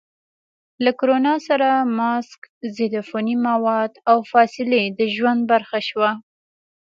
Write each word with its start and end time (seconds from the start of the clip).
له 0.83 0.91
کرونا 0.99 1.33
سره 1.47 1.69
ماسک، 1.97 2.41
ضد 2.75 2.93
عفوني 3.01 3.35
مواد، 3.47 3.91
او 4.09 4.17
فاصلې 4.31 4.83
د 4.99 5.01
ژوند 5.15 5.41
برخه 5.51 5.79
شوه. 5.89 6.09